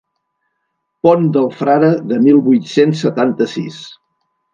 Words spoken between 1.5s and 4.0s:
frare de mil vuit-cents setanta-sis.